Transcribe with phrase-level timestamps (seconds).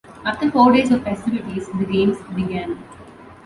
[0.25, 2.79] After four days of festivities the Games began.